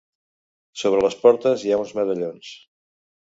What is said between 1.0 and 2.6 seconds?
les portes hi ha uns medallons.